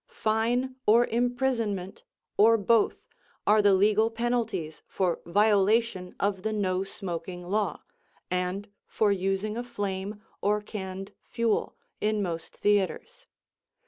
[0.23, 2.01] Fine or imprisonment,
[2.35, 3.05] or both,
[3.45, 7.83] are the legal penalties for violation of the no smoking law,
[8.31, 13.27] and for using a flame or canned fuel, in most theatres.